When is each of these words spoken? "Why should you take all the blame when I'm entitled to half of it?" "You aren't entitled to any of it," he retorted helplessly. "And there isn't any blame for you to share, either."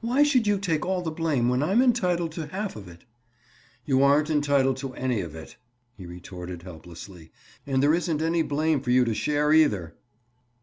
"Why 0.00 0.22
should 0.22 0.46
you 0.46 0.58
take 0.58 0.86
all 0.86 1.02
the 1.02 1.10
blame 1.10 1.50
when 1.50 1.62
I'm 1.62 1.82
entitled 1.82 2.32
to 2.32 2.46
half 2.46 2.76
of 2.76 2.88
it?" 2.88 3.04
"You 3.84 4.02
aren't 4.02 4.30
entitled 4.30 4.78
to 4.78 4.94
any 4.94 5.20
of 5.20 5.34
it," 5.34 5.58
he 5.98 6.06
retorted 6.06 6.62
helplessly. 6.62 7.30
"And 7.66 7.82
there 7.82 7.92
isn't 7.92 8.22
any 8.22 8.40
blame 8.40 8.80
for 8.80 8.90
you 8.90 9.04
to 9.04 9.12
share, 9.12 9.52
either." 9.52 9.94